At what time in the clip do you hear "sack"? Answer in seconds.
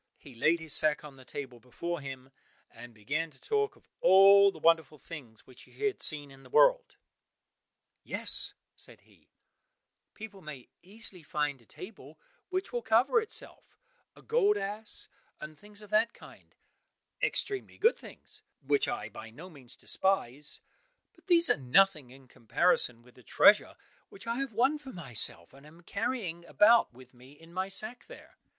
0.73-1.03, 27.67-28.07